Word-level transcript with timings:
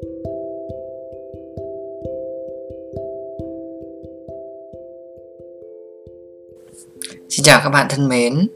Xin 0.00 0.08
chào 7.42 7.60
các 7.64 7.70
bạn 7.70 7.86
thân 7.90 8.08
mến. 8.08 8.48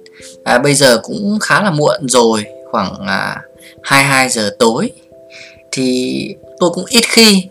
À, 0.45 0.59
Bây 0.59 0.75
giờ 0.75 1.01
cũng 1.03 1.39
khá 1.43 1.63
là 1.63 1.71
muộn 1.71 2.09
rồi 2.09 2.45
Khoảng 2.71 3.07
à, 3.07 3.43
22 3.83 4.29
giờ 4.29 4.51
tối. 4.59 4.93
Thì 5.73 6.35
tôi 6.59 6.71
cũng 6.75 6.85
ít 6.89 7.05
khi 7.09 7.45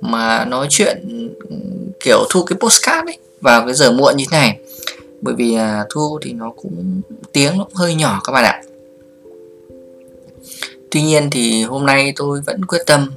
Mà 0.00 0.44
nói 0.44 0.66
chuyện 0.70 1.28
Kiểu 2.00 2.24
thu 2.30 2.44
cái 2.44 2.58
postcard 2.60 3.08
ấy 3.08 3.18
Vào 3.40 3.64
cái 3.66 3.74
giờ 3.74 3.92
muộn 3.92 4.16
như 4.16 4.24
thế 4.30 4.38
này. 4.38 4.58
Bởi 5.20 5.34
vì 5.34 5.54
à, 5.54 5.84
thu 5.90 6.18
thì 6.22 6.32
nó 6.32 6.52
cũng 6.56 7.00
Tiếng 7.32 7.58
nó 7.58 7.64
cũng 7.64 7.74
hơi 7.74 7.94
nhỏ 7.94 8.20
các 8.24 8.32
bạn 8.32 8.44
ạ. 8.44 8.62
Tuy 10.90 11.02
nhiên 11.02 11.30
thì 11.30 11.62
hôm 11.62 11.86
nay 11.86 12.12
tôi 12.16 12.40
vẫn 12.46 12.64
quyết 12.64 12.82
tâm 12.86 13.10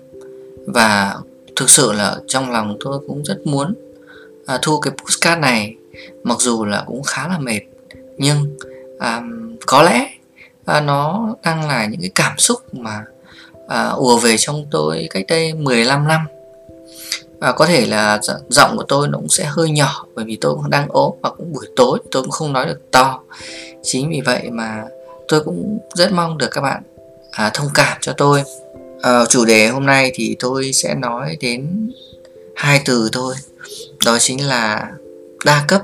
và 0.67 1.15
thực 1.55 1.69
sự 1.69 1.91
là 1.91 2.17
trong 2.27 2.51
lòng 2.51 2.77
tôi 2.79 2.99
cũng 3.07 3.23
rất 3.23 3.47
muốn 3.47 3.73
à, 4.45 4.59
Thu 4.61 4.79
cái 4.79 4.93
postcard 5.03 5.41
này 5.41 5.75
mặc 6.23 6.37
dù 6.39 6.65
là 6.65 6.83
cũng 6.87 7.03
khá 7.03 7.27
là 7.27 7.39
mệt. 7.39 7.59
Nhưng 8.17 8.57
à, 8.99 9.21
có 9.65 9.83
lẽ 9.83 10.09
à, 10.65 10.81
nó 10.81 11.29
đang 11.43 11.67
là 11.67 11.85
những 11.85 12.01
cái 12.01 12.11
cảm 12.15 12.37
xúc 12.37 12.73
mà 12.75 13.05
à, 13.67 13.89
ùa 13.89 14.17
về 14.17 14.35
trong 14.37 14.65
tôi 14.71 15.07
cách 15.11 15.23
đây 15.27 15.53
15 15.53 16.07
năm. 16.07 16.21
Và 17.39 17.51
có 17.51 17.65
thể 17.65 17.85
là 17.85 18.19
giọng 18.49 18.77
của 18.77 18.83
tôi 18.87 19.07
nó 19.07 19.17
cũng 19.17 19.29
sẽ 19.29 19.43
hơi 19.43 19.69
nhỏ 19.69 20.05
bởi 20.15 20.25
vì 20.25 20.37
tôi 20.41 20.55
cũng 20.55 20.69
đang 20.69 20.87
ốm 20.89 21.11
và 21.21 21.29
cũng 21.29 21.53
buổi 21.53 21.65
tối 21.75 21.99
tôi 22.11 22.23
cũng 22.23 22.31
không 22.31 22.53
nói 22.53 22.65
được 22.65 22.91
to. 22.91 23.19
Chính 23.83 24.09
vì 24.09 24.21
vậy 24.25 24.49
mà 24.51 24.83
tôi 25.27 25.43
cũng 25.43 25.79
rất 25.95 26.11
mong 26.11 26.37
được 26.37 26.47
các 26.51 26.61
bạn 26.61 26.83
à, 27.31 27.51
thông 27.53 27.67
cảm 27.73 27.97
cho 28.01 28.13
tôi 28.17 28.43
à, 29.01 29.25
chủ 29.29 29.45
đề 29.45 29.67
hôm 29.67 29.85
nay 29.85 30.11
thì 30.13 30.35
tôi 30.39 30.73
sẽ 30.73 30.95
nói 30.95 31.37
đến 31.39 31.91
hai 32.55 32.81
từ 32.85 33.09
thôi. 33.11 33.35
Đó 34.05 34.17
chính 34.19 34.47
là 34.47 34.91
đa 35.45 35.65
cấp. 35.67 35.81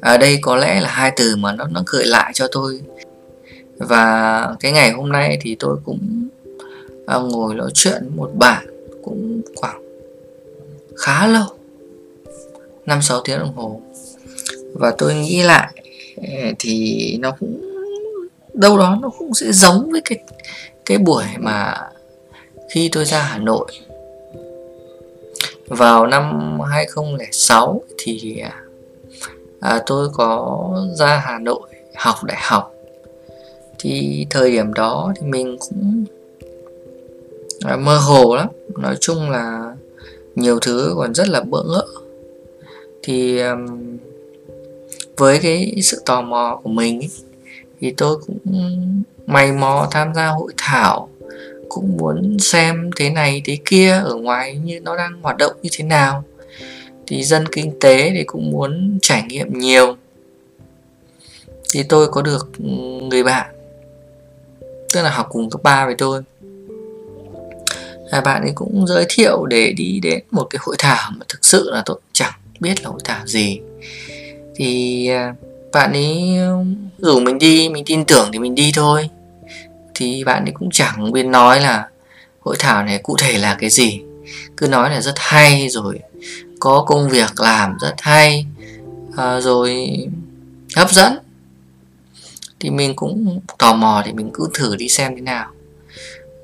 Ở 0.00 0.18
đây 0.18 0.38
có 0.42 0.56
lẽ 0.56 0.80
là 0.80 0.88
hai 0.88 1.12
từ 1.16 1.36
mà 1.36 1.52
nó 1.52 1.66
nó 1.66 1.82
gợi 1.86 2.06
lại 2.06 2.30
cho 2.34 2.48
tôi. 2.52 2.80
Và 3.78 4.46
cái 4.60 4.72
ngày 4.72 4.90
hôm 4.90 5.12
nay 5.12 5.38
thì 5.40 5.56
tôi 5.58 5.76
cũng 5.84 6.28
à, 7.06 7.16
ngồi 7.18 7.54
nói 7.54 7.70
chuyện 7.74 8.10
một 8.16 8.30
bạn 8.34 8.66
cũng 9.04 9.42
khoảng 9.56 9.82
khá 10.96 11.26
lâu 11.26 11.46
năm 12.86 13.02
sáu 13.02 13.20
tiếng 13.24 13.38
đồng 13.38 13.54
hồ. 13.54 13.80
Và 14.74 14.94
tôi 14.98 15.14
nghĩ 15.14 15.42
lại 15.42 15.72
ờ, 16.16 16.52
thì 16.58 17.16
nó 17.20 17.30
cũng 17.40 17.60
đâu 18.54 18.78
đó 18.78 18.98
nó 19.02 19.10
cũng 19.18 19.34
sẽ 19.34 19.52
giống 19.52 19.90
với 19.90 20.00
cái 20.04 20.18
cái 20.86 20.98
buổi 20.98 21.24
mà 21.38 21.74
khi 22.70 22.88
tôi 22.92 23.04
ra 23.04 23.22
Hà 23.22 23.38
Nội. 23.38 23.66
Vào 25.68 26.06
năm 26.06 26.58
2006 26.70 27.82
thì 27.98 28.38
à, 28.38 28.62
à, 29.60 29.82
tôi 29.86 30.08
có 30.12 30.68
ra 30.98 31.22
Hà 31.24 31.38
Nội 31.38 31.60
học 31.96 32.16
đại 32.24 32.38
học. 32.40 32.74
Thì 33.78 34.26
thời 34.30 34.52
điểm 34.52 34.74
đó 34.74 35.12
thì 35.20 35.26
mình 35.26 35.56
cũng 35.60 36.04
à, 37.64 37.76
mơ 37.76 37.98
hồ 37.98 38.36
lắm. 38.36 38.48
Nói 38.78 38.96
chung 39.00 39.30
là 39.30 39.74
nhiều 40.34 40.58
thứ 40.60 40.94
còn 40.96 41.14
rất 41.14 41.28
là 41.28 41.40
bỡ 41.40 41.62
ngỡ. 41.62 41.86
Thì 43.02 43.38
à, 43.38 43.56
với 45.16 45.38
cái 45.38 45.78
sự 45.82 46.02
tò 46.06 46.22
mò 46.22 46.60
của 46.62 46.70
mình 46.70 47.00
ý, 47.00 47.08
thì 47.80 47.94
tôi 47.96 48.16
cũng 48.26 48.38
mày 49.26 49.52
mò 49.52 49.88
tham 49.90 50.14
gia 50.14 50.26
hội 50.26 50.52
thảo 50.56 51.08
cũng 51.70 51.96
muốn 51.96 52.38
xem 52.38 52.90
thế 52.96 53.10
này 53.10 53.42
thế 53.44 53.58
kia 53.64 53.90
ở 54.04 54.14
ngoài 54.14 54.56
như 54.64 54.80
nó 54.80 54.96
đang 54.96 55.22
hoạt 55.22 55.36
động 55.36 55.52
như 55.62 55.68
thế 55.72 55.84
nào. 55.84 56.24
Thì 57.06 57.22
dân 57.22 57.44
kinh 57.52 57.80
tế 57.80 58.10
thì 58.14 58.24
cũng 58.24 58.50
muốn 58.50 58.98
trải 59.02 59.22
nghiệm 59.22 59.58
nhiều. 59.58 59.96
Thì 61.72 61.82
tôi 61.82 62.08
có 62.08 62.22
được 62.22 62.50
người 63.10 63.22
bạn, 63.22 63.54
tức 64.92 65.02
là 65.02 65.10
học 65.10 65.26
cùng 65.30 65.50
cấp 65.50 65.62
3 65.62 65.86
với 65.86 65.94
tôi. 65.98 66.22
Là 68.10 68.20
bạn 68.20 68.42
ấy 68.42 68.52
cũng 68.54 68.86
giới 68.86 69.06
thiệu 69.08 69.46
để 69.46 69.72
đi 69.72 70.00
đến 70.02 70.20
một 70.30 70.44
cái 70.50 70.58
hội 70.62 70.76
thảo 70.78 71.10
mà 71.16 71.24
thực 71.28 71.44
sự 71.44 71.70
là 71.70 71.82
tôi 71.86 72.00
chẳng 72.12 72.32
biết 72.60 72.82
là 72.82 72.90
hội 72.90 73.00
thảo 73.04 73.26
gì. 73.26 73.60
Thì 74.56 75.06
à, 75.08 75.34
bạn 75.72 75.92
ấy 75.92 76.38
rủ 76.98 77.20
mình 77.20 77.38
đi, 77.38 77.68
mình 77.68 77.84
tin 77.86 78.04
tưởng 78.04 78.28
thì 78.32 78.38
mình 78.38 78.54
đi 78.54 78.72
thôi 78.74 79.08
thì 79.94 80.24
bạn 80.24 80.44
ấy 80.44 80.52
cũng 80.52 80.68
chẳng 80.72 81.12
biết 81.12 81.22
nói 81.22 81.60
là 81.60 81.88
hội 82.40 82.56
thảo 82.58 82.84
này 82.84 83.00
cụ 83.02 83.16
thể 83.18 83.38
là 83.38 83.56
cái 83.60 83.70
gì. 83.70 84.00
Cứ 84.56 84.68
nói 84.68 84.90
là 84.90 85.00
rất 85.00 85.14
hay 85.16 85.68
rồi 85.68 86.00
có 86.60 86.84
công 86.86 87.08
việc 87.08 87.40
làm 87.40 87.76
rất 87.80 87.94
hay 87.98 88.46
à, 89.16 89.40
rồi 89.40 89.96
hấp 90.76 90.90
dẫn. 90.90 91.18
Thì 92.60 92.70
mình 92.70 92.96
cũng 92.96 93.40
tò 93.58 93.74
mò 93.74 94.02
thì 94.04 94.12
mình 94.12 94.30
cứ 94.34 94.48
thử 94.54 94.76
đi 94.76 94.88
xem 94.88 95.14
thế 95.14 95.20
nào. 95.20 95.50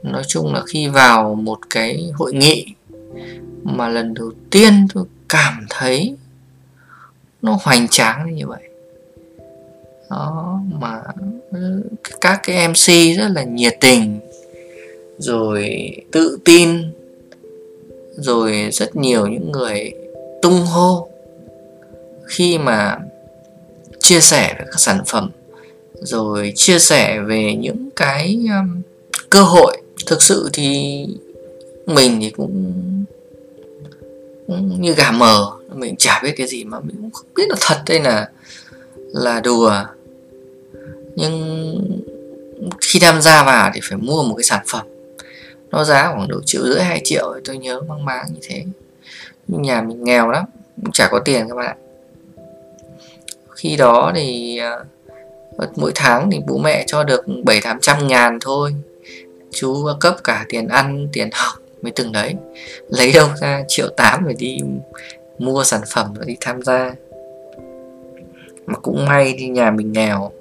Nói 0.03 0.23
chung 0.29 0.55
là 0.55 0.63
khi 0.69 0.89
vào 0.89 1.35
một 1.35 1.59
cái 1.71 2.11
hội 2.15 2.33
nghị 2.35 2.67
mà 3.63 3.89
lần 3.89 4.15
đầu 4.15 4.33
tiên 4.51 4.87
tôi 4.95 5.05
cảm 5.29 5.67
thấy 5.71 6.17
nó 7.43 7.59
hoành 7.63 7.89
tráng 7.89 8.35
như 8.35 8.47
vậy. 8.47 8.63
Đó 10.11 10.61
mà 10.73 11.03
các 12.27 12.41
cái 12.43 12.69
mc 12.69 13.17
rất 13.19 13.29
là 13.35 13.43
nhiệt 13.45 13.77
tình 13.81 14.21
rồi 15.19 15.91
tự 16.13 16.39
tin 16.45 16.93
rồi 18.17 18.69
rất 18.73 18.97
nhiều 18.97 19.27
những 19.27 19.53
người 19.53 19.93
tung 20.43 20.67
hô. 20.67 21.09
Khi 22.27 22.59
mà 22.59 22.99
chia 23.99 24.21
sẻ 24.21 24.55
về 24.59 24.65
các 24.67 24.81
sản 24.81 25.03
phẩm 25.07 25.31
rồi 25.95 26.53
chia 26.57 26.79
sẻ 26.79 27.21
về 27.21 27.55
những 27.55 27.89
cái 27.97 28.39
um, 28.49 28.83
cơ 29.31 29.43
hội 29.43 29.83
thực 30.07 30.23
sự 30.23 30.51
thì 30.53 30.99
mình 31.87 32.19
thì 32.21 32.31
cũng, 32.31 32.73
cũng 34.47 34.81
như 34.81 34.95
gà 34.95 35.11
mờ 35.11 35.51
mình 35.75 35.97
chả 35.99 36.21
biết 36.25 36.35
cái 36.37 36.47
gì 36.47 36.65
mà 36.65 36.81
mình 36.81 36.97
cũng 37.01 37.11
không 37.11 37.27
biết 37.35 37.49
là 37.49 37.57
thật 37.61 37.79
hay 37.87 38.01
là 38.01 38.29
là 38.97 39.41
đùa. 39.41 39.73
Nhưng 41.17 42.16
khi 42.81 42.99
tham 42.99 43.23
gia 43.23 43.43
vào 43.43 43.71
thì 43.75 43.81
phải 43.83 43.99
mua 43.99 44.23
một 44.23 44.35
cái 44.35 44.45
sản 44.45 44.65
phẩm. 44.69 44.87
Nó 45.71 45.85
giá 45.85 46.13
khoảng 46.13 46.29
độ 46.29 46.41
triệu 46.47 46.63
rưỡi, 46.63 46.83
hai 46.83 47.01
triệu 47.05 47.35
tôi 47.45 47.59
nhớ 47.59 47.81
mang 47.81 48.05
máng 48.05 48.27
như 48.33 48.41
thế. 48.43 48.65
Nhưng 49.47 49.63
nhà 49.63 49.83
mình 49.83 50.05
nghèo 50.05 50.31
lắm, 50.31 50.45
cũng 50.83 50.93
chả 50.93 51.09
có 51.11 51.19
tiền 51.19 51.49
các 51.49 51.55
bạn 51.55 51.67
ạ. 51.67 51.77
Khi 53.51 53.77
đó 53.77 54.13
thì 54.15 54.59
à, 54.59 54.79
mỗi 55.77 55.93
tháng 55.95 56.31
thì 56.31 56.41
bố 56.47 56.59
mẹ 56.59 56.85
cho 56.87 57.05
được 57.05 57.25
bảy, 57.45 57.61
tám 57.61 57.79
trăm 57.81 58.07
ngàn 58.07 58.39
thôi. 58.41 58.75
Chú 59.51 59.87
cấp 60.01 60.17
cả 60.25 60.45
tiền 60.49 60.69
ăn, 60.69 61.09
tiền 61.13 61.31
học 61.33 61.59
mới 61.83 61.93
từng 61.93 62.13
đấy. 62.13 62.35
Lấy 62.89 63.13
đâu 63.13 63.29
ra 63.41 63.65
triệu 63.69 63.89
tám 63.97 64.29
để 64.29 64.35
đi 64.39 64.59
mua 65.39 65.65
sản 65.65 65.81
phẩm 65.95 66.15
rồi 66.15 66.25
đi 66.27 66.37
tham 66.41 66.63
gia. 66.63 66.95
Mà 68.67 68.75
cũng 68.83 69.05
may 69.05 69.35
thì 69.39 69.49
nhà 69.49 69.71
mình 69.71 69.93
nghèo 69.93 70.33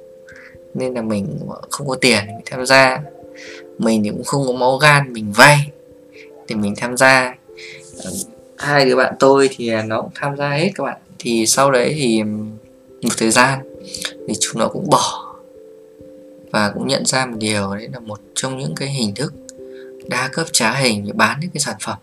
nên 0.76 0.94
là 0.94 1.02
mình 1.02 1.40
không 1.70 1.88
có 1.88 1.96
tiền 2.02 2.26
mình 2.26 2.42
tham 2.46 2.66
gia. 2.66 3.02
Mình 3.78 4.04
thì 4.04 4.10
cũng 4.10 4.24
không 4.24 4.48
có 4.48 4.54
máu 4.54 4.78
gan, 4.78 5.14
mình 5.14 5.32
vay 5.32 5.72
thì 6.48 6.56
mình 6.56 6.74
tham 6.78 6.98
gia. 6.98 7.36
Hai 8.58 8.86
đứa 8.86 8.96
bạn 8.96 9.16
tôi 9.20 9.50
thì 9.56 9.72
nó 9.86 10.02
cũng 10.02 10.12
tham 10.16 10.38
gia 10.38 10.50
hết 10.50 10.72
các 10.76 10.84
bạn. 10.84 10.98
Thì 11.20 11.46
sau 11.46 11.72
đấy 11.72 11.94
thì 11.98 12.24
một 13.02 13.14
thời 13.18 13.32
gian 13.32 13.60
thì 14.28 14.34
chúng 14.40 14.60
nó 14.60 14.68
cũng 14.68 14.90
bỏ 14.90 15.36
và 16.52 16.72
cũng 16.74 16.88
nhận 16.88 17.06
ra 17.06 17.26
một 17.26 17.38
điều, 17.40 17.76
đấy 17.76 17.90
là 17.94 18.00
một 18.00 18.20
trong 18.36 18.58
những 18.58 18.76
cái 18.76 18.90
hình 18.90 19.16
thức 19.16 19.34
đa 20.08 20.30
cấp 20.34 20.48
trá 20.52 20.72
hình 20.72 21.06
để 21.06 21.12
bán 21.14 21.40
những 21.42 21.50
cái 21.50 21.62
sản 21.62 21.76
phẩm 21.82 21.98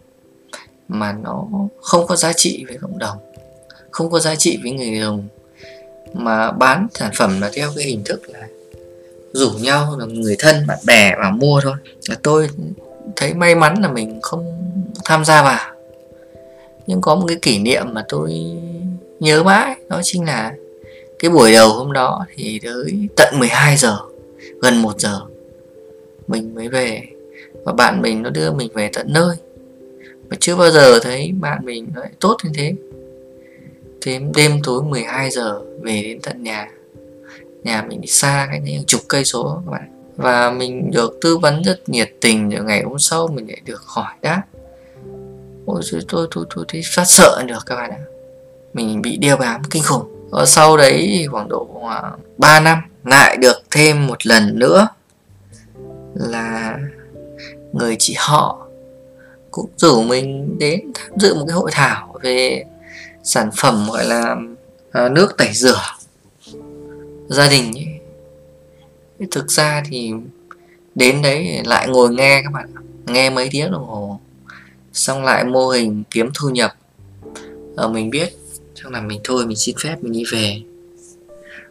mà 0.89 1.13
nó 1.13 1.47
không 1.81 2.07
có 2.07 2.17
giá 2.17 2.33
trị 2.33 2.65
với 2.69 2.79
cộng 2.79 2.99
đồng, 2.99 3.17
không 3.91 4.11
có 4.11 4.19
giá 4.19 4.35
trị 4.35 4.59
với 4.63 4.73
người 4.73 5.01
dùng, 5.01 5.29
mà 6.13 6.51
bán 6.51 6.87
sản 6.95 7.11
phẩm 7.15 7.41
là 7.41 7.51
theo 7.55 7.71
cái 7.77 7.85
hình 7.85 8.03
thức 8.05 8.23
là 8.29 8.47
rủ 9.33 9.51
nhau 9.61 9.97
là 9.99 10.05
người 10.07 10.37
thân, 10.39 10.67
bạn 10.67 10.79
bè 10.87 11.15
vào 11.19 11.31
mua 11.31 11.61
thôi. 11.61 11.75
Là 12.09 12.17
tôi 12.23 12.49
thấy 13.17 13.35
may 13.35 13.55
mắn 13.55 13.83
là 13.83 13.89
mình 13.89 14.21
không 14.23 14.73
tham 15.05 15.25
gia 15.25 15.43
vào. 15.43 15.75
Nhưng 16.87 17.01
có 17.01 17.15
một 17.15 17.25
cái 17.29 17.39
kỷ 17.43 17.59
niệm 17.59 17.87
mà 17.93 18.05
tôi 18.09 18.33
nhớ 19.21 19.43
mãi, 19.43 19.77
đó 19.89 20.01
chính 20.03 20.25
là 20.25 20.53
cái 21.19 21.31
buổi 21.31 21.53
đầu 21.53 21.73
hôm 21.73 21.93
đó 21.93 22.27
thì 22.37 22.61
tới 22.63 23.09
tận 23.17 23.39
12 23.39 23.77
giờ, 23.77 23.99
gần 24.61 24.83
1 24.83 25.01
giờ, 25.01 25.21
mình 26.29 26.55
mới 26.55 26.69
về. 26.69 27.03
Và 27.65 27.73
bạn 27.73 28.03
mình 28.03 28.23
nó 28.23 28.31
đưa 28.31 28.53
mình 28.53 28.73
về 28.75 28.91
tận 28.93 29.07
nơi. 29.11 29.37
Mà 30.31 30.37
chưa 30.41 30.57
bao 30.57 30.71
giờ 30.71 30.99
thấy 30.99 31.33
bạn 31.41 31.59
mình 31.65 31.87
lại 31.97 32.11
tốt 32.21 32.37
như 32.45 32.51
thế. 32.55 32.73
Thế 34.01 34.21
đêm 34.35 34.61
tối 34.65 34.83
12 34.83 35.31
giờ 35.31 35.61
về 35.83 36.03
đến 36.03 36.21
tận 36.23 36.43
nhà. 36.43 36.71
Nhà 37.63 37.83
mình 37.83 38.01
đi 38.01 38.09
xa 38.09 38.47
cái 38.51 38.61
này, 38.61 38.85
chục 38.87 39.01
cây 39.09 39.25
số 39.25 39.63
các 39.67 39.71
bạn. 39.71 39.89
Và 40.17 40.51
mình 40.51 40.91
được 40.91 41.19
tư 41.23 41.39
vấn 41.39 41.63
rất 41.63 41.89
nhiệt 41.89 42.11
tình, 42.21 42.51
Rồi 42.51 42.65
ngày 42.65 42.83
hôm 42.83 42.99
sau 42.99 43.29
mình 43.29 43.49
lại 43.49 43.61
được 43.65 43.83
hỏi 43.87 44.13
đáp 44.23 44.43
ôi 45.67 45.83
tôi 45.93 46.01
tôi 46.09 46.27
tôi 46.31 46.45
tôi 46.55 46.65
thấy 46.69 46.83
phát 46.85 47.05
sợ 47.05 47.43
được 47.47 47.67
các 47.67 47.77
bạn 47.77 47.91
ạ. 47.91 48.01
Mình 48.75 49.03
bị 49.03 49.17
đeo 49.17 49.37
bám 49.37 49.63
kinh 49.71 49.83
khủng. 49.83 50.29
Và 50.31 50.47
sau 50.47 50.77
đấy 50.77 51.27
khoảng 51.31 51.49
độ 51.49 51.69
à, 51.91 52.03
3 52.39 52.61
năm 52.61 52.79
lại 53.05 53.37
được 53.37 53.63
thêm 53.71 54.07
một 54.07 54.27
lần 54.27 54.59
nữa 54.59 54.89
là 56.15 56.79
người 57.73 57.97
chị 57.99 58.15
họ 58.19 58.67
cũng 59.51 59.71
rủ 59.77 60.03
mình 60.03 60.59
đến 60.59 60.81
tham 60.95 61.11
dự 61.19 61.35
một 61.35 61.45
cái 61.49 61.55
hội 61.55 61.71
thảo 61.73 62.15
về 62.23 62.65
sản 63.23 63.51
phẩm 63.57 63.89
gọi 63.93 64.05
là 64.05 64.37
à, 64.93 65.09
nước 65.09 65.35
tẩy 65.39 65.49
rửa 65.53 65.83
gia 67.33 67.49
đình 67.49 67.73
ấy. 67.75 67.87
thực 69.31 69.51
ra 69.51 69.83
thì 69.91 70.13
đến 70.95 71.23
đấy 71.23 71.63
lại 71.65 71.89
ngồi 71.89 72.15
nghe 72.15 72.41
các 72.45 72.53
bạn 72.53 72.69
nghe 73.07 73.31
mấy 73.31 73.49
tiếng 73.53 73.71
đồng 73.71 73.87
hồ 73.87 74.21
xong 74.93 75.25
lại 75.25 75.45
mô 75.45 75.69
hình 75.69 76.03
kiếm 76.11 76.31
thu 76.35 76.51
nhập. 76.51 76.73
Ở 77.77 77.85
ờ, 77.85 77.89
mình 77.89 78.11
biết 78.11 78.37
xong 78.75 78.93
là 78.93 79.01
mình 79.01 79.21
thôi 79.25 79.47
mình 79.47 79.57
xin 79.57 79.77
phép 79.83 79.97
mình 80.01 80.13
đi 80.13 80.25
về. 80.33 80.63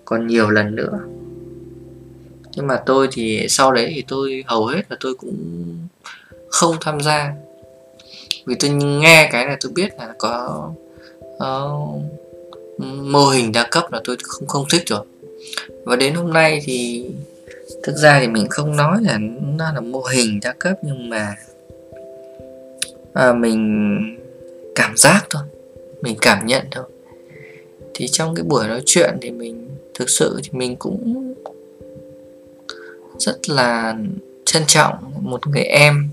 Còn 0.06 0.28
nhiều 0.28 0.50
lần 0.50 0.76
nữa. 0.76 1.00
Nhưng 2.56 2.68
mà 2.68 2.82
tôi 2.86 3.08
thì 3.12 3.46
sau 3.50 3.72
đấy 3.72 3.92
thì 3.96 4.04
tôi 4.08 4.44
hầu 4.48 4.66
hết 4.66 4.82
là 4.90 4.98
tôi 5.00 5.16
cũng 5.16 5.38
không 6.50 6.76
tham 6.82 7.02
gia. 7.02 7.34
Vì 8.46 8.56
tôi 8.60 8.70
nghe 8.72 9.30
cái 9.32 9.46
này 9.46 9.58
tôi 9.62 9.72
biết 9.76 9.90
là 9.98 10.14
có 10.18 10.70
uh, 11.36 12.02
mô 13.04 13.26
hình 13.30 13.52
đa 13.52 13.68
cấp 13.72 13.92
là 13.92 14.02
tôi 14.04 14.18
không 14.24 14.48
không 14.48 14.66
thích 14.72 14.84
rồi 14.86 15.06
và 15.84 15.96
đến 15.96 16.14
hôm 16.14 16.34
nay 16.34 16.62
thì 16.64 17.06
thực 17.84 17.96
ra 17.96 18.20
thì 18.20 18.28
mình 18.28 18.48
không 18.50 18.76
nói 18.76 18.98
là 19.02 19.18
nó 19.58 19.74
là 19.74 19.80
mô 19.80 20.02
hình 20.14 20.40
đa 20.44 20.54
cấp 20.60 20.78
nhưng 20.82 21.10
mà 21.10 21.36
à, 23.14 23.34
mình 23.34 24.00
cảm 24.76 24.98
giác 24.98 25.22
thôi 25.30 25.44
mình 26.02 26.16
cảm 26.22 26.46
nhận 26.46 26.66
thôi. 26.72 26.86
Thì 27.94 28.08
trong 28.08 28.36
cái 28.36 28.44
buổi 28.44 28.68
nói 28.68 28.82
chuyện 28.86 29.18
thì 29.22 29.32
mình 29.32 29.70
thực 29.94 30.10
sự 30.10 30.40
thì 30.44 30.50
mình 30.52 30.76
cũng 30.76 31.34
rất 33.20 33.50
là 33.50 33.96
trân 34.46 34.64
trọng 34.68 34.96
một 35.22 35.48
người 35.48 35.64
em 35.64 36.10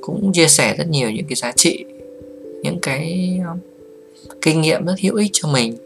cũng 0.00 0.32
chia 0.32 0.48
sẻ 0.48 0.74
rất 0.78 0.88
nhiều 0.88 1.10
những 1.10 1.26
cái 1.26 1.34
giá 1.34 1.52
trị 1.56 1.84
những 2.64 2.78
cái 2.82 3.30
ờ, 3.46 3.56
kinh 4.42 4.60
nghiệm 4.60 4.86
rất 4.86 4.94
hữu 5.00 5.16
ích 5.16 5.30
cho 5.32 5.48
mình 5.48 5.76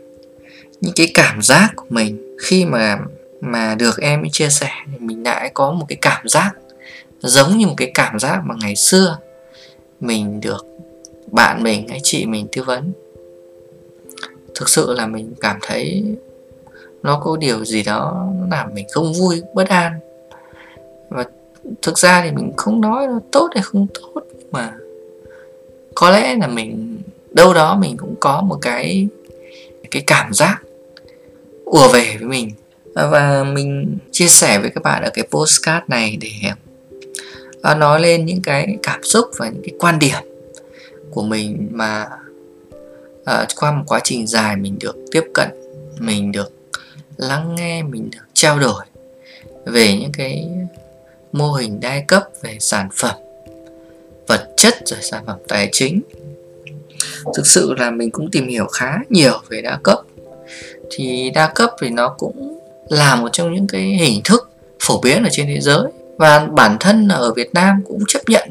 những 0.80 0.92
cái 0.96 1.10
cảm 1.14 1.42
giác 1.42 1.72
của 1.76 1.86
mình 1.88 2.36
khi 2.40 2.64
mà 2.64 2.98
mà 3.40 3.74
được 3.74 4.00
em 4.00 4.22
ấy 4.22 4.28
chia 4.32 4.48
sẻ 4.48 4.70
thì 4.92 4.98
mình 4.98 5.22
lại 5.22 5.50
có 5.54 5.72
một 5.72 5.86
cái 5.88 5.98
cảm 6.00 6.28
giác 6.28 6.50
giống 7.22 7.58
như 7.58 7.66
một 7.66 7.74
cái 7.76 7.90
cảm 7.94 8.18
giác 8.18 8.40
mà 8.44 8.54
ngày 8.60 8.76
xưa 8.76 9.18
mình 10.00 10.40
được 10.40 10.66
bạn 11.32 11.62
mình 11.62 11.88
hay 11.88 12.00
chị 12.02 12.26
mình 12.26 12.46
tư 12.52 12.62
vấn. 12.62 12.92
Thực 14.54 14.68
sự 14.68 14.94
là 14.94 15.06
mình 15.06 15.34
cảm 15.40 15.58
thấy 15.62 16.04
nó 17.02 17.20
có 17.24 17.36
điều 17.36 17.64
gì 17.64 17.82
đó 17.82 18.28
làm 18.50 18.74
mình 18.74 18.86
không 18.92 19.12
vui, 19.12 19.42
bất 19.54 19.68
an. 19.68 19.92
Và 21.08 21.24
thực 21.82 21.98
ra 21.98 22.22
thì 22.22 22.30
mình 22.30 22.52
không 22.56 22.80
nói 22.80 23.06
nó 23.06 23.20
tốt 23.32 23.48
hay 23.54 23.62
không 23.62 23.86
tốt 23.94 24.22
mà 24.50 24.72
có 25.94 26.10
lẽ 26.10 26.34
là 26.34 26.46
mình, 26.46 26.98
đâu 27.30 27.54
đó 27.54 27.76
mình 27.76 27.96
cũng 27.96 28.14
có 28.20 28.40
một 28.40 28.58
cái 28.62 29.08
cái 29.90 30.02
cảm 30.06 30.32
giác 30.32 30.58
ùa 31.70 31.88
về 31.92 32.16
với 32.18 32.28
mình. 32.28 32.50
Và 32.94 33.44
mình 33.44 33.98
chia 34.10 34.28
sẻ 34.28 34.58
với 34.58 34.70
các 34.70 34.82
bạn 34.82 35.02
ở 35.02 35.10
cái 35.14 35.26
postcard 35.30 35.84
này 35.88 36.18
để 36.20 36.30
à, 37.62 37.74
nói 37.74 38.00
lên 38.00 38.26
những 38.26 38.42
cái 38.42 38.76
cảm 38.82 39.02
xúc 39.02 39.26
và 39.36 39.48
những 39.48 39.62
cái 39.62 39.74
quan 39.78 39.98
điểm 39.98 40.18
của 41.10 41.22
mình 41.22 41.68
mà 41.70 42.06
uh, 43.20 43.48
qua 43.56 43.72
một 43.72 43.84
quá 43.86 44.00
trình 44.04 44.26
dài 44.26 44.56
mình 44.56 44.76
được 44.80 44.96
tiếp 45.12 45.24
cận 45.34 45.48
mình 45.98 46.32
được 46.32 46.52
lắng 47.16 47.54
nghe 47.54 47.82
mình 47.82 48.10
được 48.10 48.26
trao 48.32 48.58
đổi 48.58 48.84
về 49.64 49.96
những 49.96 50.12
cái 50.12 50.48
mô 51.32 51.52
hình 51.52 51.80
đa 51.80 52.00
cấp 52.08 52.22
về 52.42 52.56
sản 52.60 52.88
phẩm 52.92 53.14
vật 54.26 54.48
chất 54.56 54.74
rồi 54.86 54.98
sản 55.02 55.26
phẩm 55.26 55.38
tài 55.48 55.68
chính. 55.72 56.00
Thực 57.36 57.46
sự 57.46 57.74
là 57.78 57.90
mình 57.90 58.10
cũng 58.10 58.30
tìm 58.30 58.48
hiểu 58.48 58.66
khá 58.66 58.98
nhiều 59.08 59.40
về 59.48 59.62
đa 59.62 59.78
cấp 59.82 59.98
thì 60.90 61.30
đa 61.34 61.52
cấp 61.54 61.70
thì 61.80 61.90
nó 61.90 62.14
cũng 62.18 62.58
là 62.88 63.16
một 63.16 63.28
trong 63.32 63.54
những 63.54 63.66
cái 63.66 63.82
hình 63.82 64.20
thức 64.24 64.50
phổ 64.80 65.00
biến 65.00 65.22
ở 65.22 65.28
trên 65.32 65.46
thế 65.46 65.60
giới. 65.60 65.82
Và 66.16 66.38
bản 66.38 66.76
thân 66.80 67.08
ở 67.08 67.32
Việt 67.34 67.54
Nam 67.54 67.82
cũng 67.88 68.02
chấp 68.08 68.20
nhận 68.28 68.48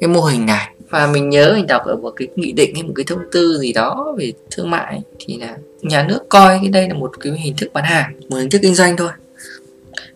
cái 0.00 0.08
mô 0.08 0.20
hình 0.20 0.46
này. 0.46 0.68
Và 0.90 1.06
mình 1.06 1.30
nhớ 1.30 1.52
mình 1.54 1.66
đọc 1.66 1.82
ở 1.84 1.96
một 1.96 2.12
cái 2.16 2.28
nghị 2.36 2.52
định 2.52 2.74
hay 2.74 2.82
một 2.82 2.92
cái 2.96 3.04
thông 3.06 3.20
tư 3.32 3.58
gì 3.58 3.72
đó 3.72 4.14
về 4.18 4.32
thương 4.50 4.70
mại 4.70 5.00
thì 5.18 5.38
là 5.38 5.56
nhà 5.82 6.02
nước 6.02 6.20
coi 6.28 6.58
cái 6.62 6.68
đây 6.68 6.88
là 6.88 6.94
một 6.94 7.10
cái 7.20 7.32
hình 7.38 7.54
thức 7.56 7.72
bán 7.72 7.84
hàng, 7.84 8.20
một 8.28 8.36
hình 8.36 8.50
thức 8.50 8.58
kinh 8.62 8.74
doanh 8.74 8.96
thôi. 8.96 9.10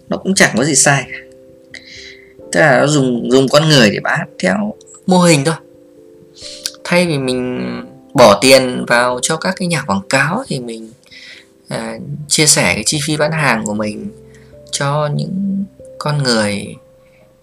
Nó 0.08 0.16
cũng 0.16 0.34
chẳng 0.34 0.54
có 0.56 0.64
gì 0.64 0.74
sai 0.74 1.04
tức 2.52 2.60
là 2.60 2.80
nó 2.80 2.86
dùng 2.86 3.30
dùng 3.30 3.48
con 3.48 3.68
người 3.68 3.90
để 3.90 4.00
bán 4.00 4.28
theo 4.38 4.74
mô 5.06 5.18
hình 5.18 5.44
thôi. 5.44 5.54
Thay 6.84 7.06
vì 7.06 7.18
mình 7.18 7.60
bỏ 8.14 8.38
tiền 8.40 8.84
vào 8.88 9.18
cho 9.22 9.36
các 9.36 9.54
cái 9.56 9.68
nhà 9.68 9.82
quảng 9.86 10.00
cáo 10.08 10.44
thì 10.46 10.60
mình 10.60 10.90
à, 11.70 11.98
chia 12.28 12.46
sẻ 12.46 12.74
cái 12.74 12.82
chi 12.86 13.00
phí 13.06 13.16
bán 13.16 13.32
hàng 13.32 13.64
của 13.64 13.74
mình 13.74 14.10
cho 14.70 15.08
những 15.14 15.64
con 15.98 16.22
người 16.22 16.74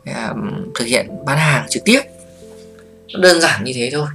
à, 0.05 0.33
thực 0.75 0.85
hiện 0.85 1.07
bán 1.25 1.37
hàng 1.37 1.65
trực 1.69 1.83
tiếp. 1.85 2.01
Nó 3.13 3.19
đơn 3.19 3.41
giản 3.41 3.63
như 3.63 3.71
thế 3.75 3.89
thôi. 3.93 4.07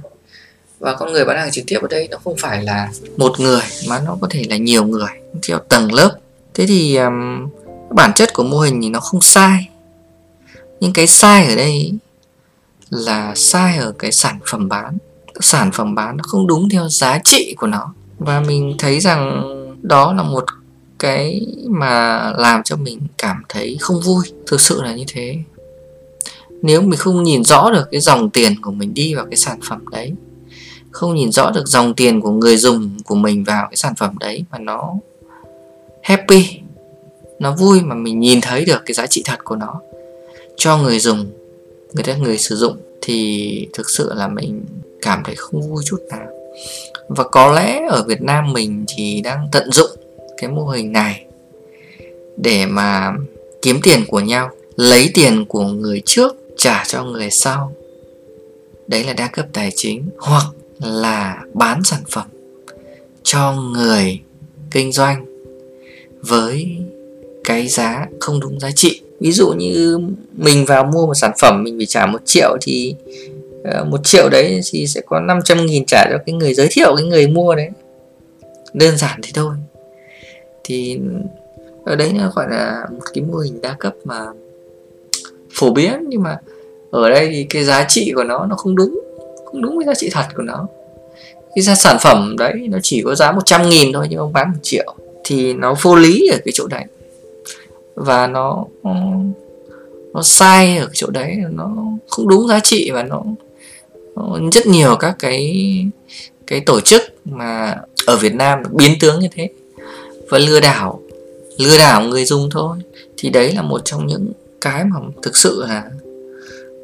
Và 0.79 0.95
con 0.95 1.11
người 1.11 1.25
bán 1.25 1.37
hàng 1.37 1.51
trực 1.51 1.63
tiếp 1.67 1.79
ở 1.81 1.87
đây 1.87 2.07
nó 2.11 2.17
không 2.17 2.35
phải 2.37 2.63
là 2.63 2.89
một 3.17 3.39
người 3.39 3.61
mà 3.87 3.99
nó 4.05 4.17
có 4.21 4.27
thể 4.29 4.43
là 4.49 4.57
nhiều 4.57 4.85
người 4.85 5.11
theo 5.47 5.59
tầng 5.59 5.93
lớp. 5.93 6.17
Thế 6.53 6.65
thì 6.65 6.95
um, 6.95 7.49
bản 7.89 8.11
chất 8.15 8.33
của 8.33 8.43
mô 8.43 8.59
hình 8.59 8.81
thì 8.81 8.89
nó 8.89 8.99
không 8.99 9.21
sai. 9.21 9.69
Nhưng 10.79 10.93
cái 10.93 11.07
sai 11.07 11.47
ở 11.47 11.55
đây 11.55 11.93
là 12.89 13.33
sai 13.35 13.77
ở 13.77 13.93
cái 13.99 14.11
sản 14.11 14.39
phẩm 14.45 14.69
bán. 14.69 14.97
Sản 15.39 15.71
phẩm 15.71 15.95
bán 15.95 16.17
nó 16.17 16.23
không 16.27 16.47
đúng 16.47 16.69
theo 16.69 16.89
giá 16.89 17.19
trị 17.23 17.55
của 17.57 17.67
nó. 17.67 17.93
Và 18.19 18.39
mình 18.39 18.75
thấy 18.77 18.99
rằng 18.99 19.43
đó 19.83 20.13
là 20.13 20.23
một 20.23 20.45
cái 20.99 21.47
mà 21.67 22.31
làm 22.37 22.63
cho 22.63 22.75
mình 22.75 22.99
cảm 23.17 23.43
thấy 23.49 23.77
không 23.79 23.99
vui, 24.01 24.25
thực 24.47 24.61
sự 24.61 24.81
là 24.81 24.95
như 24.95 25.03
thế. 25.07 25.37
Nếu 26.61 26.81
mình 26.81 26.99
không 26.99 27.23
nhìn 27.23 27.43
rõ 27.43 27.71
được 27.71 27.87
cái 27.91 28.01
dòng 28.01 28.29
tiền 28.29 28.61
của 28.61 28.71
mình 28.71 28.93
đi 28.93 29.13
vào 29.15 29.25
cái 29.25 29.37
sản 29.37 29.59
phẩm 29.69 29.85
đấy, 29.91 30.13
không 30.91 31.15
nhìn 31.15 31.31
rõ 31.31 31.51
được 31.51 31.67
dòng 31.67 31.93
tiền 31.93 32.21
của 32.21 32.31
người 32.31 32.57
dùng 32.57 32.97
của 33.05 33.15
mình 33.15 33.43
vào 33.43 33.67
cái 33.69 33.77
sản 33.77 33.93
phẩm 33.95 34.15
đấy 34.19 34.45
mà 34.51 34.59
nó 34.59 34.93
happy, 36.03 36.45
nó 37.39 37.55
vui 37.55 37.81
mà 37.81 37.95
mình 37.95 38.19
nhìn 38.19 38.41
thấy 38.41 38.65
được 38.65 38.81
cái 38.85 38.93
giá 38.93 39.07
trị 39.07 39.21
thật 39.25 39.43
của 39.43 39.55
nó 39.55 39.81
cho 40.57 40.77
người 40.77 40.99
dùng, 40.99 41.31
người 41.93 42.03
ta, 42.03 42.15
người 42.15 42.37
sử 42.37 42.55
dụng, 42.55 42.77
thì 43.01 43.67
thực 43.73 43.89
sự 43.89 44.13
là 44.13 44.27
mình 44.27 44.65
cảm 45.01 45.21
thấy 45.25 45.35
không 45.35 45.61
vui 45.61 45.83
chút 45.85 45.99
nào 46.09 46.27
và 47.07 47.23
có 47.23 47.53
lẽ 47.53 47.81
ở 47.89 48.03
Việt 48.07 48.21
Nam 48.21 48.53
mình 48.53 48.85
thì 48.95 49.21
đang 49.21 49.47
tận 49.51 49.71
dụng 49.71 49.89
cái 50.37 50.49
mô 50.49 50.67
hình 50.67 50.91
này 50.91 51.25
để 52.37 52.65
mà 52.65 53.13
kiếm 53.61 53.79
tiền 53.83 54.05
của 54.07 54.19
nhau, 54.19 54.49
lấy 54.75 55.11
tiền 55.13 55.45
của 55.45 55.63
người 55.63 56.01
trước 56.05 56.35
trả 56.57 56.83
cho 56.87 57.03
người 57.03 57.29
sau. 57.31 57.73
Đấy 58.87 59.03
là 59.03 59.13
đa 59.13 59.27
cấp 59.27 59.45
tài 59.53 59.71
chính 59.75 60.03
hoặc 60.17 60.45
là 60.79 61.41
bán 61.53 61.83
sản 61.83 62.01
phẩm 62.09 62.27
cho 63.23 63.53
người 63.53 64.19
kinh 64.71 64.91
doanh 64.91 65.25
với 66.21 66.77
cái 67.43 67.67
giá 67.67 68.07
không 68.19 68.39
đúng 68.39 68.59
giá 68.59 68.71
trị. 68.71 69.01
Ví 69.19 69.31
dụ 69.31 69.53
như 69.57 69.99
mình 70.37 70.65
vào 70.65 70.83
mua 70.83 71.05
một 71.05 71.13
sản 71.13 71.31
phẩm, 71.41 71.63
mình 71.63 71.77
phải 71.79 71.85
trả 71.85 72.05
một 72.05 72.21
triệu 72.25 72.57
thì 72.61 72.95
Ờ, 73.63 73.83
một 73.83 73.99
triệu 74.03 74.29
đấy 74.29 74.61
thì 74.71 74.87
sẽ 74.87 75.01
có 75.05 75.19
500 75.19 75.65
nghìn 75.65 75.85
trả 75.85 76.05
cho 76.11 76.17
cái 76.25 76.33
người 76.33 76.53
giới 76.53 76.67
thiệu, 76.71 76.95
cái 76.95 77.05
người 77.05 77.27
mua 77.27 77.55
đấy. 77.55 77.69
Đơn 78.73 78.97
giản 78.97 79.19
thế 79.23 79.31
thôi. 79.33 79.55
Thì, 80.63 80.99
ở 81.85 81.95
đấy 81.95 82.11
nó 82.13 82.31
gọi 82.35 82.45
là 82.49 82.85
một 82.91 83.03
cái 83.13 83.23
mô 83.23 83.37
hình 83.37 83.61
đa 83.61 83.75
cấp 83.79 83.93
mà 84.03 84.25
phổ 85.53 85.73
biến, 85.73 85.93
nhưng 86.07 86.23
mà 86.23 86.37
ở 86.91 87.09
đây 87.09 87.29
thì 87.31 87.43
cái 87.43 87.63
giá 87.63 87.85
trị 87.89 88.11
của 88.15 88.23
nó 88.23 88.45
nó 88.45 88.55
không 88.55 88.75
đúng 88.75 88.99
không 89.45 89.61
đúng 89.61 89.77
với 89.77 89.85
giá 89.85 89.93
trị 89.93 90.09
thật 90.11 90.25
của 90.35 90.43
nó. 90.43 90.67
Cái 91.55 91.61
giá 91.61 91.75
sản 91.75 91.97
phẩm 92.01 92.35
đấy 92.37 92.53
nó 92.69 92.77
chỉ 92.83 93.01
có 93.05 93.15
giá 93.15 93.31
100 93.31 93.69
nghìn 93.69 93.93
thôi 93.93 94.07
nhưng 94.09 94.19
ông 94.19 94.33
bán 94.33 94.49
một 94.49 94.59
triệu 94.61 94.95
thì 95.23 95.53
nó 95.53 95.75
vô 95.81 95.95
lý 95.95 96.27
ở 96.31 96.37
cái 96.45 96.51
chỗ 96.53 96.67
đấy. 96.67 96.83
Và 97.95 98.27
nó 98.27 98.65
nó 100.13 100.21
sai 100.21 100.77
ở 100.77 100.85
cái 100.85 100.93
chỗ 100.95 101.07
đấy, 101.09 101.37
nó 101.51 101.75
không 102.07 102.27
đúng 102.27 102.47
giá 102.47 102.59
trị 102.59 102.91
và 102.93 103.03
nó 103.03 103.23
rất 104.51 104.67
nhiều 104.67 104.95
các 104.95 105.15
cái 105.19 105.55
cái 106.47 106.59
tổ 106.59 106.81
chức 106.81 107.01
mà 107.25 107.77
ở 108.05 108.17
Việt 108.17 108.33
Nam 108.33 108.63
biến 108.71 108.91
tướng 108.99 109.19
như 109.19 109.27
thế. 109.31 109.49
Và 110.29 110.37
lừa 110.37 110.59
đảo 110.59 111.01
lừa 111.57 111.77
đảo 111.77 112.03
người 112.03 112.25
dùng 112.25 112.49
thôi. 112.51 112.77
Thì 113.17 113.29
đấy 113.29 113.51
là 113.51 113.61
một 113.61 113.81
trong 113.85 114.07
những 114.07 114.31
cái 114.61 114.83
mà 114.83 114.99
thực 115.21 115.37
sự 115.37 115.65
là 115.67 115.83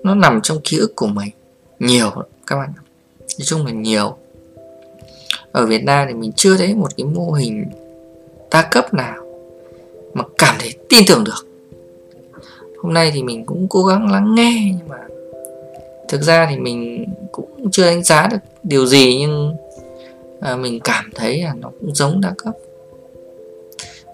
nó 0.04 0.16
nằm 0.16 0.40
trong 0.44 0.58
ký 0.64 0.78
ức 0.78 0.96
của 0.96 1.08
mình 1.08 1.30
nhiều 1.80 2.12
các 2.48 2.56
bạn 2.56 2.70
nói 3.40 3.46
chung 3.46 3.66
là 3.66 3.72
nhiều. 3.72 4.18
Ở 5.52 5.66
Việt 5.66 5.84
Nam 5.84 6.08
thì 6.08 6.14
mình 6.14 6.32
chưa 6.36 6.58
thấy 6.58 6.76
một 6.76 6.98
cái 6.98 7.06
mô 7.06 7.32
hình 7.32 7.66
đa 8.52 8.62
cấp 8.62 8.94
nào 8.94 9.16
mà 10.14 10.24
cảm 10.38 10.56
thấy 10.60 10.74
tin 10.90 11.04
tưởng 11.08 11.24
được. 11.24 11.48
Hôm 12.84 12.94
nay 12.94 13.12
thì 13.14 13.24
mình 13.24 13.46
cũng 13.46 13.68
cố 13.70 13.84
gắng 13.84 14.12
lắng 14.12 14.36
nghe 14.36 14.74
nhưng 14.78 14.88
mà 14.88 14.98
thực 16.10 16.22
ra 16.22 16.48
thì 16.50 16.58
mình 16.58 17.06
cũng 17.32 17.72
chưa 17.72 17.86
đánh 17.86 18.04
giá 18.04 18.28
được 18.28 18.38
điều 18.64 18.86
gì 18.86 19.18
nhưng 19.20 19.56
à, 20.42 20.56
mình 20.56 20.80
cảm 20.84 21.10
thấy 21.16 21.42
là 21.44 21.54
nó 21.62 21.72
cũng 21.80 21.96
giống 21.96 22.22
đa 22.22 22.34
cấp. 22.38 22.54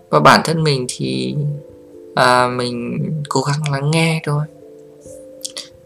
Và 0.09 0.19
bản 0.19 0.41
thân 0.43 0.63
mình 0.63 0.85
thì 0.89 1.35
à, 2.15 2.47
mình 2.47 2.97
cố 3.29 3.41
gắng 3.41 3.71
lắng 3.71 3.91
nghe 3.91 4.21
thôi. 4.23 4.45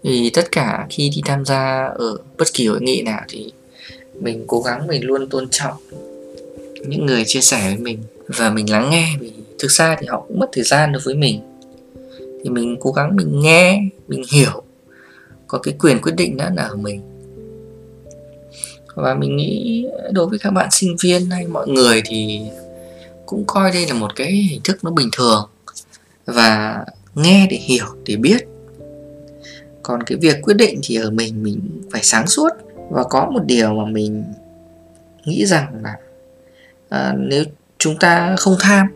Vì 0.03 0.29
tất 0.29 0.51
cả 0.51 0.87
khi 0.89 1.11
đi 1.15 1.21
tham 1.25 1.45
gia 1.45 1.85
ở 1.85 2.17
bất 2.37 2.53
kỳ 2.53 2.67
hội 2.67 2.81
nghị 2.81 3.01
nào 3.01 3.21
thì 3.29 3.51
mình 4.13 4.43
cố 4.47 4.61
gắng 4.61 4.87
mình 4.87 5.03
luôn 5.03 5.29
tôn 5.29 5.47
trọng 5.51 5.77
những 6.87 7.05
người 7.05 7.23
chia 7.25 7.41
sẻ 7.41 7.61
với 7.65 7.77
mình 7.77 7.99
và 8.27 8.49
mình 8.49 8.71
lắng 8.71 8.89
nghe. 8.89 9.07
Vì 9.19 9.31
thực 9.59 9.71
ra 9.71 9.97
thì 9.99 10.07
họ 10.07 10.23
cũng 10.27 10.39
mất 10.39 10.49
thời 10.53 10.63
gian 10.63 10.91
đối 10.91 11.01
với 11.05 11.15
mình. 11.15 11.39
Thì 12.43 12.49
mình 12.49 12.77
cố 12.79 12.91
gắng 12.91 13.15
mình 13.15 13.39
nghe 13.39 13.81
mình 14.07 14.23
hiểu 14.31 14.63
có 15.49 15.57
cái 15.57 15.73
quyền 15.79 16.01
quyết 16.01 16.13
định 16.17 16.37
đã 16.37 16.51
là 16.55 16.63
ở 16.63 16.75
mình. 16.75 17.01
Và 18.95 19.13
mình 19.13 19.37
nghĩ 19.37 19.85
đối 20.11 20.27
với 20.27 20.39
các 20.39 20.51
bạn 20.51 20.67
sinh 20.71 20.95
viên 21.03 21.29
hay 21.29 21.47
mọi 21.47 21.67
người 21.67 22.01
thì 22.05 22.41
cũng 23.25 23.43
coi 23.47 23.71
đây 23.71 23.87
là 23.87 23.93
một 23.93 24.15
cái 24.15 24.31
hình 24.31 24.61
thức 24.63 24.83
nó 24.83 24.91
bình 24.91 25.09
thường 25.11 25.49
và 26.25 26.85
nghe 27.15 27.47
để 27.49 27.57
hiểu 27.57 27.85
để 28.05 28.15
biết. 28.15 28.47
Còn 29.83 30.03
cái 30.03 30.17
việc 30.17 30.35
quyết 30.41 30.57
định 30.57 30.79
thì 30.83 30.95
ở 30.95 31.11
mình 31.11 31.43
mình 31.43 31.81
phải 31.91 32.03
sáng 32.03 32.27
suốt. 32.27 32.49
Và 32.89 33.03
có 33.03 33.29
một 33.29 33.41
điều 33.45 33.73
mà 33.73 33.85
mình 33.85 34.23
nghĩ 35.25 35.45
rằng 35.45 35.83
là 35.83 35.95
à, 36.89 37.13
nếu 37.17 37.43
chúng 37.77 37.97
ta 37.99 38.35
không 38.39 38.55
tham 38.59 38.87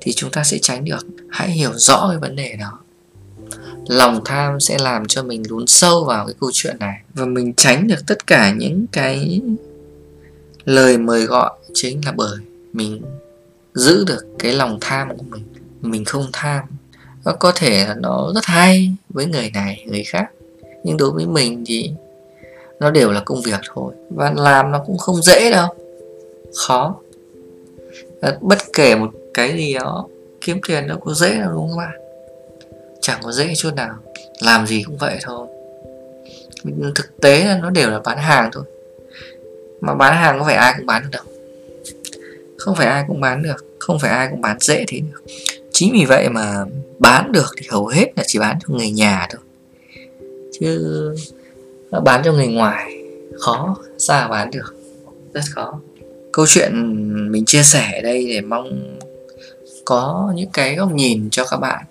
thì 0.00 0.12
chúng 0.12 0.30
ta 0.30 0.44
sẽ 0.44 0.58
tránh 0.62 0.84
được. 0.84 1.06
Hãy 1.30 1.50
hiểu 1.50 1.72
rõ 1.74 2.08
cái 2.10 2.18
vấn 2.18 2.36
đề 2.36 2.56
đó 2.60 2.80
lòng 3.88 4.20
tham 4.24 4.60
sẽ 4.60 4.78
làm 4.80 5.06
cho 5.06 5.22
mình 5.22 5.42
lún 5.48 5.66
sâu 5.66 6.04
vào 6.04 6.26
cái 6.26 6.34
câu 6.40 6.50
chuyện 6.52 6.76
này. 6.78 7.00
Và 7.14 7.24
mình 7.24 7.54
tránh 7.54 7.86
được 7.86 8.06
tất 8.06 8.26
cả 8.26 8.52
những 8.52 8.86
cái 8.92 9.40
lời 10.64 10.98
mời 10.98 11.24
gọi 11.24 11.52
chính 11.74 12.00
là 12.04 12.12
bởi 12.12 12.38
mình 12.72 13.02
giữ 13.74 14.04
được 14.04 14.26
cái 14.38 14.52
lòng 14.52 14.78
tham 14.80 15.16
của 15.16 15.24
mình. 15.28 15.42
Mình 15.80 16.04
không 16.04 16.26
tham, 16.32 16.64
nó 17.24 17.32
có 17.32 17.52
thể 17.56 17.86
là 17.86 17.94
nó 17.94 18.32
rất 18.34 18.44
hay 18.44 18.92
với 19.08 19.26
người 19.26 19.50
này, 19.54 19.84
người 19.86 20.04
khác. 20.04 20.30
Nhưng 20.84 20.96
đối 20.96 21.10
với 21.10 21.26
mình 21.26 21.64
thì 21.66 21.90
nó 22.80 22.90
đều 22.90 23.10
là 23.10 23.20
công 23.20 23.42
việc 23.42 23.60
thôi. 23.74 23.94
Và 24.10 24.32
làm 24.36 24.70
nó 24.70 24.82
cũng 24.86 24.98
không 24.98 25.22
dễ 25.22 25.50
đâu. 25.50 25.68
Khó. 26.54 26.96
Bất 28.40 28.58
kể 28.72 28.94
một 28.94 29.10
cái 29.34 29.56
gì 29.56 29.74
đó, 29.74 30.06
kiếm 30.40 30.60
tiền 30.68 30.86
nó 30.86 30.96
có 31.00 31.14
dễ 31.14 31.38
đâu, 31.38 31.50
đúng 31.52 31.68
không 31.68 31.78
các 31.78 31.84
bạn 31.86 32.07
chẳng 33.00 33.20
có 33.22 33.32
dễ 33.32 33.54
chút 33.56 33.74
nào. 33.74 33.94
Làm 34.40 34.66
gì 34.66 34.82
cũng 34.86 34.96
vậy 34.96 35.18
thôi. 35.22 35.46
Thực 36.94 37.20
tế 37.20 37.44
là 37.44 37.58
nó 37.58 37.70
đều 37.70 37.90
là 37.90 37.98
bán 37.98 38.18
hàng 38.18 38.50
thôi. 38.52 38.64
Mà 39.80 39.94
bán 39.94 40.16
hàng 40.16 40.38
có 40.38 40.44
phải 40.44 40.54
ai 40.54 40.74
cũng 40.76 40.86
bán 40.86 41.02
được 41.02 41.08
đâu. 41.12 41.24
Không 42.58 42.74
phải 42.74 42.86
ai 42.86 43.04
cũng 43.08 43.20
bán 43.20 43.42
được, 43.42 43.64
không 43.78 43.98
phải 43.98 44.10
ai 44.10 44.28
cũng 44.30 44.40
bán 44.40 44.56
dễ 44.60 44.84
thế 44.88 45.00
được. 45.00 45.22
Chính 45.72 45.92
vì 45.92 46.04
vậy 46.04 46.28
mà 46.28 46.64
bán 46.98 47.32
được 47.32 47.54
thì 47.56 47.66
hầu 47.70 47.86
hết 47.86 48.06
là 48.16 48.22
chỉ 48.26 48.38
bán 48.38 48.58
cho 48.60 48.74
người 48.74 48.90
nhà 48.90 49.26
thôi. 49.30 49.40
Chứ 50.60 51.14
bán 52.04 52.22
cho 52.24 52.32
người 52.32 52.46
ngoài, 52.46 53.02
khó 53.40 53.76
sao 53.98 54.28
bán 54.28 54.50
được, 54.50 54.74
rất 55.34 55.44
khó. 55.50 55.80
Câu 56.32 56.46
chuyện 56.48 56.72
mình 57.32 57.44
chia 57.44 57.62
sẻ 57.62 57.92
ở 57.94 58.00
đây 58.02 58.26
để 58.28 58.40
mong 58.40 58.98
có 59.84 60.32
những 60.34 60.50
cái 60.52 60.74
góc 60.74 60.92
nhìn 60.92 61.28
cho 61.30 61.44
các 61.50 61.56
bạn 61.56 61.84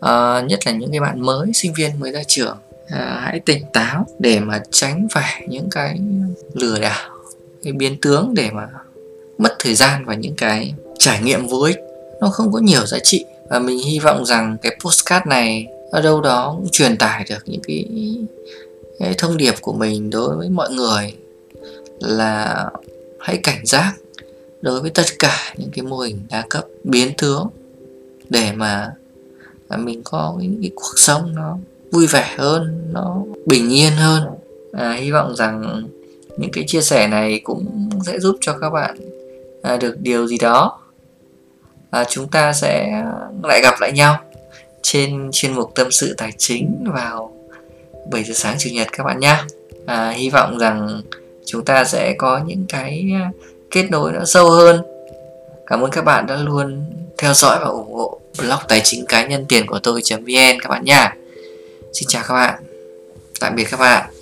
à, 0.00 0.40
nhất 0.40 0.58
là 0.66 0.72
những 0.72 0.90
cái 0.90 1.00
bạn 1.00 1.20
mới 1.20 1.50
sinh 1.54 1.72
viên 1.72 2.00
mới 2.00 2.12
ra 2.12 2.22
trường. 2.26 2.56
À, 2.88 3.20
hãy 3.24 3.40
tỉnh 3.40 3.64
táo 3.72 4.06
để 4.18 4.40
mà 4.40 4.62
tránh 4.70 5.06
phải 5.10 5.46
những 5.48 5.68
cái 5.70 6.00
lừa 6.54 6.78
đảo 6.78 7.10
cái 7.62 7.72
biến 7.72 7.96
tướng 8.02 8.34
để 8.34 8.50
mà 8.50 8.68
mất 9.38 9.56
thời 9.58 9.74
gian 9.74 10.04
và 10.04 10.14
những 10.14 10.34
cái 10.34 10.74
trải 10.98 11.22
nghiệm 11.22 11.46
vô 11.46 11.60
ích. 11.60 11.78
Nó 12.20 12.28
không 12.28 12.52
có 12.52 12.58
nhiều 12.58 12.86
giá 12.86 12.98
trị. 13.02 13.24
Và 13.50 13.58
mình 13.58 13.78
hy 13.78 13.98
vọng 13.98 14.26
rằng 14.26 14.56
cái 14.62 14.76
postcard 14.80 15.26
này 15.26 15.66
ở 15.90 16.02
đâu 16.02 16.20
đó 16.20 16.54
cũng 16.56 16.68
truyền 16.72 16.96
tải 16.96 17.24
được 17.28 17.42
những 17.44 17.60
cái, 17.60 17.86
cái 18.98 19.14
thông 19.18 19.36
điệp 19.36 19.54
của 19.60 19.72
mình 19.72 20.10
đối 20.10 20.36
với 20.36 20.48
mọi 20.48 20.70
người. 20.70 21.14
Là 22.00 22.64
hãy 23.20 23.38
cảnh 23.42 23.66
giác 23.66 23.92
đối 24.60 24.80
với 24.80 24.90
tất 24.90 25.06
cả 25.18 25.54
những 25.56 25.70
cái 25.70 25.82
mô 25.82 25.96
hình 25.96 26.20
đa 26.30 26.44
cấp 26.50 26.64
biến 26.84 27.12
tướng 27.18 27.48
để 28.28 28.52
mà, 28.52 28.90
và 29.68 29.76
mình 29.76 30.02
có 30.04 30.36
những 30.40 30.58
cái 30.62 30.70
cuộc 30.74 30.94
sống 30.96 31.34
nó 31.34 31.58
vui 31.92 32.06
vẻ 32.06 32.34
hơn 32.36 32.88
nó 32.92 33.22
bình 33.46 33.72
yên 33.72 33.92
hơn. 33.92 34.22
À, 34.72 34.92
hy 34.92 35.10
vọng 35.10 35.36
rằng 35.36 35.82
những 36.36 36.50
cái 36.52 36.64
chia 36.66 36.80
sẻ 36.80 37.06
này 37.06 37.40
cũng 37.44 37.90
sẽ 38.06 38.18
giúp 38.18 38.36
cho 38.40 38.58
các 38.60 38.70
bạn 38.70 38.96
à, 39.62 39.76
được 39.76 39.96
điều 40.00 40.26
gì 40.26 40.38
đó. 40.38 40.80
À, 41.90 42.04
chúng 42.04 42.28
ta 42.28 42.52
sẽ 42.52 43.04
lại 43.42 43.60
gặp 43.62 43.74
lại 43.80 43.92
nhau 43.92 44.16
trên 44.82 45.30
chuyên 45.32 45.52
mục 45.52 45.74
tâm 45.74 45.90
sự 45.90 46.14
tài 46.16 46.32
chính 46.38 46.84
vào 46.94 47.32
7 48.10 48.24
giờ 48.24 48.34
sáng 48.34 48.56
chủ 48.58 48.70
nhật 48.72 48.88
các 48.92 49.04
bạn 49.04 49.20
nhé 49.20 49.36
à, 49.86 50.10
hy 50.10 50.30
vọng 50.30 50.58
rằng 50.58 51.02
chúng 51.46 51.64
ta 51.64 51.84
sẽ 51.84 52.14
có 52.18 52.40
những 52.46 52.64
cái 52.68 53.12
kết 53.70 53.90
nối 53.90 54.12
nó 54.12 54.24
sâu 54.24 54.50
hơn. 54.50 54.82
Cảm 55.66 55.80
ơn 55.80 55.90
các 55.90 56.04
bạn 56.04 56.26
đã 56.26 56.36
luôn 56.36 56.84
theo 57.18 57.34
dõi 57.34 57.58
và 57.60 57.66
ủng 57.66 57.94
hộ 57.94 58.20
blog 58.38 58.58
tài 58.68 58.80
chính 58.84 59.06
cá 59.06 59.26
nhân 59.26 59.46
tiền 59.48 59.66
của 59.66 59.78
tôi 59.78 60.02
vn 60.10 60.60
các 60.60 60.68
bạn 60.68 60.84
nha 60.84 61.16
xin 61.92 62.08
chào 62.08 62.22
các 62.28 62.34
bạn. 62.34 62.62
Tạm 63.40 63.54
biệt 63.54 63.66
các 63.70 63.80
bạn. 63.80 64.17